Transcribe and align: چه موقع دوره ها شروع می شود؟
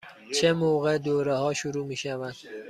چه 0.35 0.53
موقع 0.53 0.97
دوره 0.97 1.35
ها 1.35 1.53
شروع 1.53 1.85
می 1.87 1.95
شود؟ 1.95 2.35